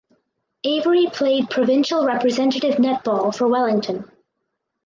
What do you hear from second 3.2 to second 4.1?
for Wellington.